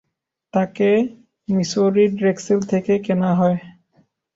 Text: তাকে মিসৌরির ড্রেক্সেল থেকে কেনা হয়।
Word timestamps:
তাকে 0.53 0.89
মিসৌরির 1.49 2.11
ড্রেক্সেল 2.15 2.59
থেকে 2.71 2.93
কেনা 3.05 3.31
হয়। 3.33 3.59